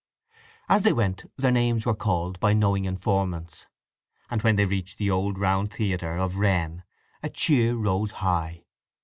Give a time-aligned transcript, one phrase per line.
[0.67, 3.67] As they went their names were called by knowing informants,
[4.31, 6.83] and when they reached the old round theatre of Wren
[7.21, 8.63] a cheer rose high.